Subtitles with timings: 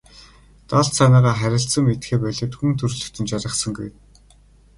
[0.69, 3.89] Далд санаагаа харилцан мэдэхээ болиод хүн төрөлхтөн жаргасангүй.